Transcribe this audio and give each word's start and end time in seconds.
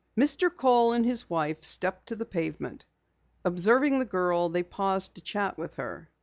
Mr. 0.17 0.49
Kohl 0.51 0.93
and 0.93 1.05
his 1.05 1.29
wife 1.29 1.63
stepped 1.63 2.07
to 2.07 2.15
the 2.15 2.25
pavement. 2.25 2.85
Observing 3.45 3.99
the 3.99 4.03
girl, 4.05 4.49
they 4.49 4.63
paused 4.63 5.13
to 5.13 5.21
chat 5.21 5.59
with 5.59 5.75
her. 5.75 6.09